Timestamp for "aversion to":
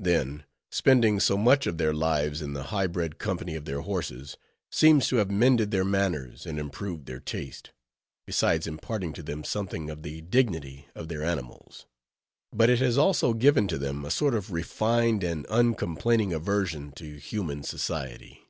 16.32-17.16